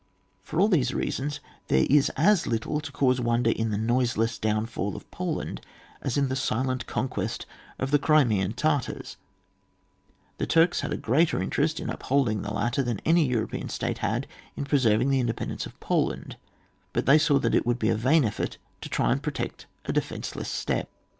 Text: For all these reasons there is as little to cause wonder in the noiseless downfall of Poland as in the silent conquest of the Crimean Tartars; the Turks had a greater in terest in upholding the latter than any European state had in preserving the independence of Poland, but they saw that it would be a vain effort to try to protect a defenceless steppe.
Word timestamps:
For 0.41 0.59
all 0.59 0.67
these 0.67 0.95
reasons 0.95 1.39
there 1.67 1.85
is 1.87 2.09
as 2.17 2.47
little 2.47 2.79
to 2.81 2.91
cause 2.91 3.21
wonder 3.21 3.51
in 3.51 3.69
the 3.69 3.77
noiseless 3.77 4.39
downfall 4.39 4.95
of 4.95 5.11
Poland 5.11 5.61
as 6.01 6.17
in 6.17 6.27
the 6.27 6.35
silent 6.35 6.87
conquest 6.87 7.45
of 7.77 7.91
the 7.91 7.99
Crimean 7.99 8.53
Tartars; 8.53 9.17
the 10.39 10.47
Turks 10.47 10.81
had 10.81 10.91
a 10.91 10.97
greater 10.97 11.39
in 11.39 11.51
terest 11.51 11.79
in 11.79 11.91
upholding 11.91 12.41
the 12.41 12.51
latter 12.51 12.81
than 12.81 12.99
any 13.05 13.27
European 13.27 13.69
state 13.69 13.99
had 13.99 14.25
in 14.57 14.65
preserving 14.65 15.11
the 15.11 15.19
independence 15.19 15.67
of 15.67 15.79
Poland, 15.79 16.35
but 16.93 17.05
they 17.05 17.19
saw 17.19 17.37
that 17.37 17.53
it 17.53 17.67
would 17.67 17.77
be 17.77 17.89
a 17.89 17.95
vain 17.95 18.25
effort 18.25 18.57
to 18.81 18.89
try 18.89 19.13
to 19.13 19.21
protect 19.21 19.67
a 19.85 19.93
defenceless 19.93 20.49
steppe. 20.49 20.89